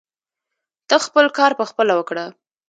ته 0.87 0.95
خپل 1.07 1.25
کار 1.37 1.51
پخپله 1.59 1.93
وکړه. 1.95 2.25